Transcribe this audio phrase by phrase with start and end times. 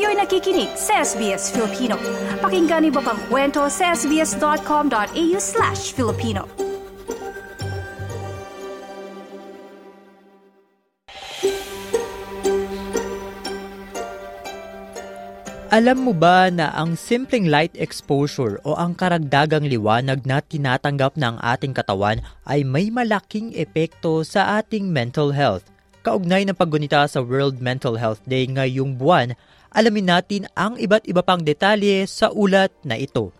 [0.00, 2.00] Kayo'y nakikinig sa SBS Filipino.
[2.40, 6.48] Pakinggan niyo pa ang kwento sa sbs.com.au slash Filipino.
[15.68, 21.36] Alam mo ba na ang simpleng light exposure o ang karagdagang liwanag na tinatanggap ng
[21.44, 25.68] ating katawan ay may malaking epekto sa ating mental health?
[26.00, 29.36] Kaugnay ng paggunita sa World Mental Health Day ngayong buwan,
[29.70, 33.34] alamin natin ang iba't iba pang detalye sa ulat na ito.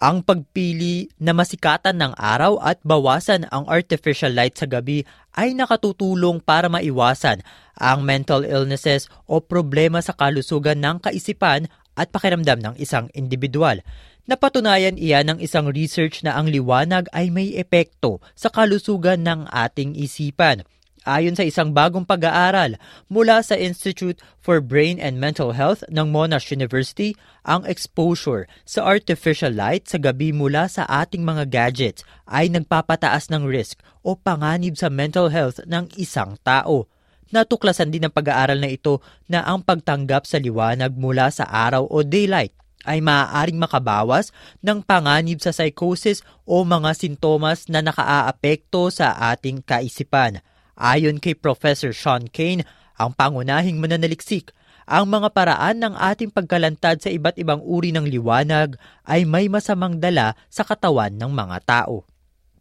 [0.00, 5.04] Ang pagpili na masikatan ng araw at bawasan ang artificial light sa gabi
[5.36, 7.44] ay nakatutulong para maiwasan
[7.76, 11.68] ang mental illnesses o problema sa kalusugan ng kaisipan
[12.00, 13.84] at pakiramdam ng isang individual.
[14.24, 19.92] Napatunayan iyan ng isang research na ang liwanag ay may epekto sa kalusugan ng ating
[20.00, 20.64] isipan.
[21.08, 22.76] Ayon sa isang bagong pag-aaral
[23.08, 29.56] mula sa Institute for Brain and Mental Health ng Monash University, ang exposure sa artificial
[29.56, 34.92] light sa gabi mula sa ating mga gadgets ay nagpapataas ng risk o panganib sa
[34.92, 36.84] mental health ng isang tao.
[37.32, 42.04] Natuklasan din ng pag-aaral na ito na ang pagtanggap sa liwanag mula sa araw o
[42.04, 42.52] daylight
[42.84, 50.44] ay maaaring makabawas ng panganib sa psychosis o mga sintomas na nakaaapekto sa ating kaisipan.
[50.80, 52.64] Ayon kay Professor Sean Kane,
[52.96, 54.48] ang pangunahing mananaliksik,
[54.88, 60.00] ang mga paraan ng ating pagkalantad sa iba't ibang uri ng liwanag ay may masamang
[60.00, 62.08] dala sa katawan ng mga tao.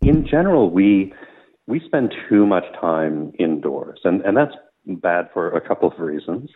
[0.03, 1.15] In general, we
[1.71, 4.55] we spend too much time indoors, and, and that's
[4.99, 6.51] bad for a couple of reasons.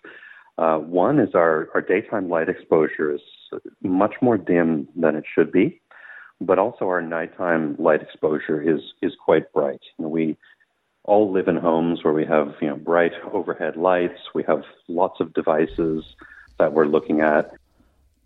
[0.59, 3.23] Uh, one is our, our daytime light exposure is
[3.79, 5.79] much more dim than it should be,
[6.43, 9.79] but also our nighttime light exposure is is quite bright.
[9.95, 10.35] You know, we
[11.03, 15.19] all live in homes where we have you know bright overhead lights, we have lots
[15.19, 16.03] of devices
[16.59, 17.51] that we're looking at.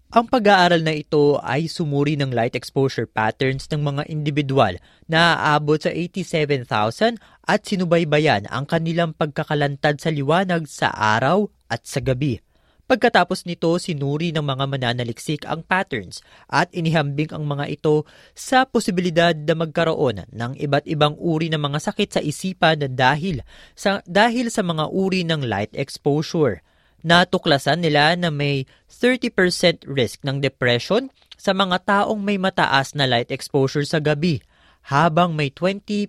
[0.08, 5.84] Ang pag-aaral na ito ay sumuri ng light exposure patterns ng mga individual na aabot
[5.84, 12.40] sa 87,000 at sinubaybayan ang kanilang pagkakalantad sa liwanag sa araw at sa gabi.
[12.88, 19.36] Pagkatapos nito, sinuri ng mga mananaliksik ang patterns at inihambing ang mga ito sa posibilidad
[19.36, 23.44] na magkaroon ng iba't ibang uri ng mga sakit sa isipan dahil
[23.76, 26.64] sa, dahil sa mga uri ng light exposure.
[27.04, 33.36] Natuklasan nila na may 30% risk ng depression sa mga taong may mataas na light
[33.36, 34.40] exposure sa gabi
[34.88, 36.08] habang may 20%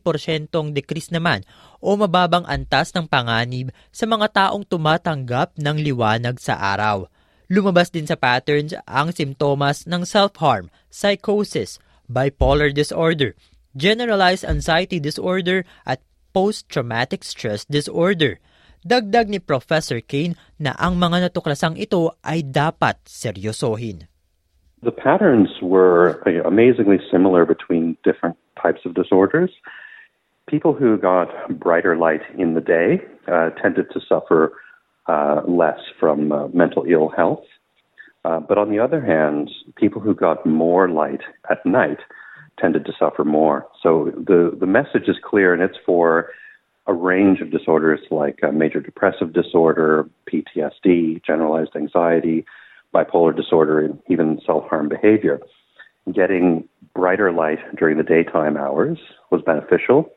[0.70, 1.42] decrease naman
[1.82, 7.10] o mababang antas ng panganib sa mga taong tumatanggap ng liwanag sa araw.
[7.50, 13.34] Lumabas din sa patterns ang simptomas ng self-harm, psychosis, bipolar disorder,
[13.74, 15.98] generalized anxiety disorder at
[16.30, 18.38] post-traumatic stress disorder.
[18.86, 24.06] Dagdag ni Professor Kane na ang mga natuklasang ito ay dapat seryosohin.
[24.78, 29.50] The patterns were amazingly similar between different types of disorders.
[30.48, 34.52] People who got brighter light in the day uh, tended to suffer
[35.08, 37.44] uh, less from uh, mental ill health.
[38.24, 41.20] Uh, but on the other hand, people who got more light
[41.50, 41.98] at night
[42.58, 43.66] tended to suffer more.
[43.82, 46.30] So the, the message is clear, and it's for
[46.86, 52.44] a range of disorders like major depressive disorder, PTSD, generalized anxiety,
[52.94, 55.40] bipolar disorder, and even self harm behavior.
[56.06, 58.98] Getting brighter light during the daytime hours
[59.30, 60.10] was beneficial,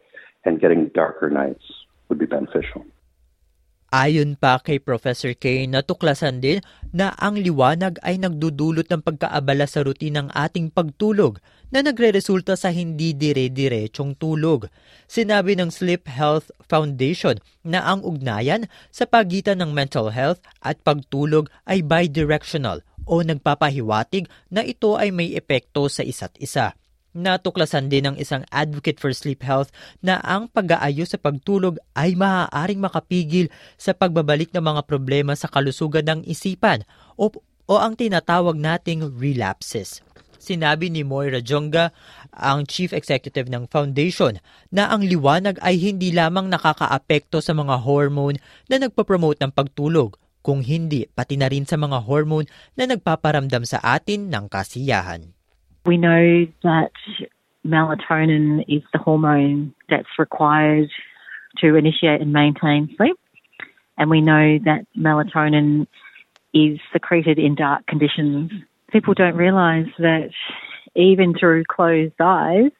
[0.45, 1.63] and getting darker nights
[2.07, 2.85] would be beneficial.
[3.91, 6.63] Ayon pa kay Professor Kay, natuklasan din
[6.95, 11.43] na ang liwanag ay nagdudulot ng pagkaabala sa routine ng ating pagtulog
[11.75, 14.71] na nagre-resulta sa hindi dire-diretsong tulog.
[15.11, 21.51] Sinabi ng Sleep Health Foundation na ang ugnayan sa pagitan ng mental health at pagtulog
[21.67, 26.75] ay bidirectional o nagpapahiwatig na ito ay may epekto sa isa't isa.
[27.11, 29.67] Natuklasan din ng isang advocate for sleep health
[29.99, 36.07] na ang pag-aayos sa pagtulog ay maaaring makapigil sa pagbabalik ng mga problema sa kalusugan
[36.07, 36.87] ng isipan
[37.19, 37.27] o,
[37.67, 39.99] o ang tinatawag nating relapses.
[40.41, 41.93] Sinabi ni Moira Jonga,
[42.33, 44.41] ang Chief Executive ng Foundation,
[44.73, 50.65] na ang liwanag ay hindi lamang nakakaapekto sa mga hormone na nagpapromote ng pagtulog, kung
[50.65, 55.33] hindi pati na rin sa mga hormone na nagpaparamdam sa atin ng kasiyahan.
[55.85, 56.93] We know that
[57.65, 60.89] melatonin is the hormone that's required
[61.61, 63.17] to initiate and maintain sleep.
[63.97, 65.85] And we know that melatonin
[66.53, 68.51] is secreted in dark conditions.
[68.91, 70.29] People don't realize that
[70.95, 72.73] even through closed eyes,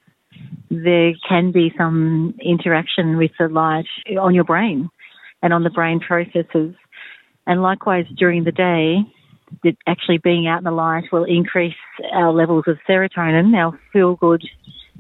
[0.70, 3.86] there can be some interaction with the light
[4.18, 4.90] on your brain.
[5.42, 6.76] and on the brain processes.
[7.48, 9.02] And likewise, during the day,
[9.64, 11.78] that actually being out in the light will increase
[12.14, 14.44] our levels of serotonin, our feel good,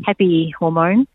[0.05, 1.07] happy hormone.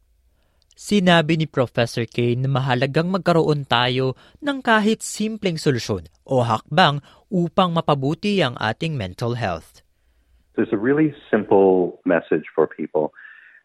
[0.76, 4.12] Sinabi ni Professor Kane na mahalagang magkaroon tayo
[4.44, 7.00] ng kahit simpleng solusyon o hakbang
[7.32, 9.80] upang mapabuti ang ating mental health.
[10.52, 13.16] There's a really simple message for people,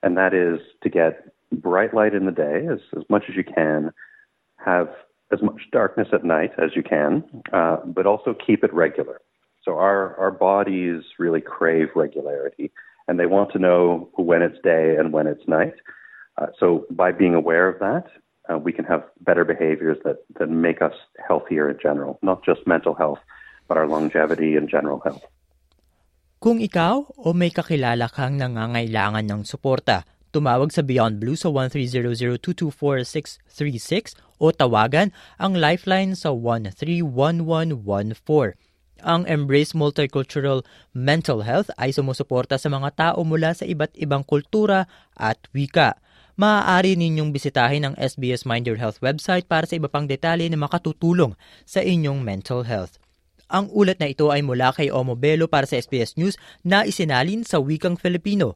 [0.03, 3.43] and that is to get bright light in the day as, as much as you
[3.43, 3.91] can,
[4.63, 4.87] have
[5.31, 7.23] as much darkness at night as you can,
[7.53, 9.21] uh, but also keep it regular.
[9.63, 12.71] So our, our bodies really crave regularity,
[13.07, 15.75] and they want to know when it's day and when it's night.
[16.37, 18.05] Uh, so by being aware of that,
[18.49, 20.93] uh, we can have better behaviors that, that make us
[21.25, 23.19] healthier in general, not just mental health,
[23.67, 25.23] but our longevity and general health.
[26.41, 30.01] Kung ikaw o may kakilala kang nangangailangan ng suporta,
[30.31, 31.49] tumawag sa Beyond Blue sa
[32.41, 38.57] 1300-224-636 o tawagan ang Lifeline sa 131114.
[39.01, 40.61] Ang Embrace Multicultural
[40.95, 44.87] Mental Health ay sumusuporta sa mga tao mula sa iba't ibang kultura
[45.17, 45.97] at wika
[46.41, 50.57] maaari ninyong bisitahin ang SBS Mind Your Health website para sa iba pang detalye na
[50.57, 51.37] makatutulong
[51.69, 52.97] sa inyong mental health.
[53.51, 57.43] Ang ulat na ito ay mula kay Omo Belo para sa SBS News na isinalin
[57.43, 58.55] sa wikang Filipino.